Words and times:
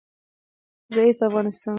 ضعیفه 0.95 1.25
افغانستان 1.29 1.69